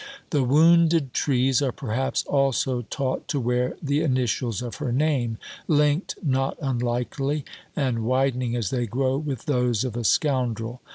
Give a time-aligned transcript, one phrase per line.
[0.31, 6.15] The wounded trees are perhaps also taught to wear the initials of her name, linked,
[6.23, 10.81] not unlikely, and widening as they grow, with those of a scoundrel.